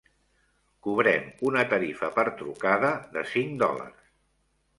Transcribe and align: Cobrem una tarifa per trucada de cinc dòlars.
Cobrem 0.87 1.27
una 1.49 1.63
tarifa 1.73 2.09
per 2.15 2.25
trucada 2.41 2.91
de 3.19 3.25
cinc 3.35 3.55
dòlars. 3.67 4.03